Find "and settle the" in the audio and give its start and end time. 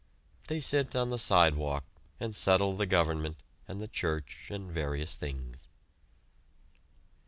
2.19-2.87